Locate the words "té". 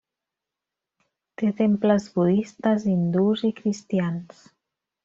1.41-1.51